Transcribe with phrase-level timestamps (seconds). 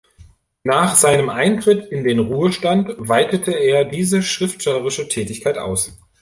[0.63, 5.95] Nach seinem Eintritt in den Ruhestand weitete er diese schriftstellerische Tätigkeit aus.